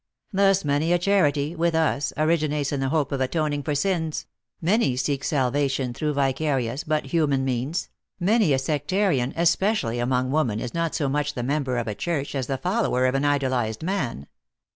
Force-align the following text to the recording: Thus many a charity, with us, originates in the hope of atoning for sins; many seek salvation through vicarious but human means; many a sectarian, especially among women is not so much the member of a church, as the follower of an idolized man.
Thus 0.33 0.65
many 0.65 0.91
a 0.93 0.97
charity, 0.97 1.55
with 1.55 1.75
us, 1.75 2.11
originates 2.17 2.71
in 2.71 2.79
the 2.79 2.89
hope 2.89 3.11
of 3.11 3.21
atoning 3.21 3.61
for 3.61 3.75
sins; 3.75 4.25
many 4.59 4.95
seek 4.97 5.23
salvation 5.23 5.93
through 5.93 6.13
vicarious 6.13 6.83
but 6.83 7.05
human 7.05 7.45
means; 7.45 7.87
many 8.19 8.51
a 8.51 8.57
sectarian, 8.57 9.31
especially 9.37 9.99
among 9.99 10.31
women 10.31 10.59
is 10.59 10.73
not 10.73 10.95
so 10.95 11.07
much 11.07 11.35
the 11.35 11.43
member 11.43 11.77
of 11.77 11.87
a 11.87 11.93
church, 11.93 12.33
as 12.33 12.47
the 12.47 12.57
follower 12.57 13.05
of 13.05 13.13
an 13.13 13.25
idolized 13.25 13.83
man. 13.83 14.25